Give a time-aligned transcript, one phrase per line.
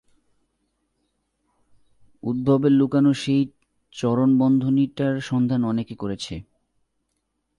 [2.23, 3.41] উদ্ধবের লুকানো সেই
[3.91, 6.35] চরণ-বন্ধনীটার সন্ধান অনেকে করেছে।